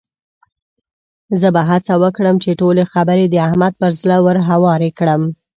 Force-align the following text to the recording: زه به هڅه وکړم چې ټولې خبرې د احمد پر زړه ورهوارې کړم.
زه 1.39 1.47
به 1.55 1.61
هڅه 1.69 1.93
وکړم 2.03 2.35
چې 2.43 2.51
ټولې 2.61 2.83
خبرې 2.93 3.25
د 3.29 3.35
احمد 3.47 3.73
پر 3.81 3.91
زړه 4.01 4.17
ورهوارې 4.25 4.89
کړم. 4.99 5.21